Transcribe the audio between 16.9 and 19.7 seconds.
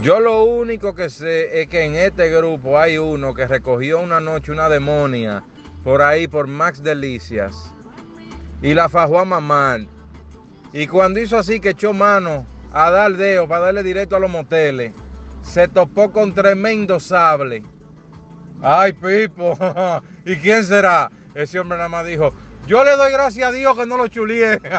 sable. Ay, Pipo,